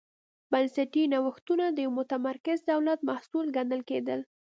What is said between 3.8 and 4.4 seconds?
کېدل.